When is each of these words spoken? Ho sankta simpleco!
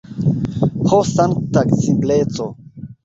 Ho 0.91 1.01
sankta 1.09 1.65
simpleco! 1.85 2.49